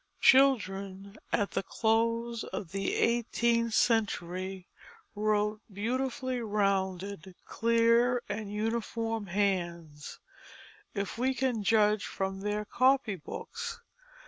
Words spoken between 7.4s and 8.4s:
clear,